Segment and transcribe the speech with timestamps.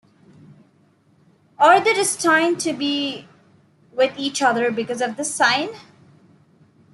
[1.59, 3.27] Are they destined to be
[3.91, 5.69] with each other because of this sign?